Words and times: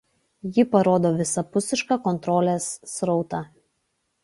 Ji 0.53 0.63
parodo 0.75 1.11
visapusišką 1.19 1.99
kontrolės 2.09 2.73
srautą. 2.95 3.45